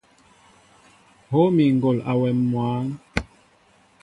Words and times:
Hów 1.29 1.47
mi 1.55 1.65
ŋgɔl 1.75 1.97
awɛm 2.11 2.37
mwǎn. 2.51 2.87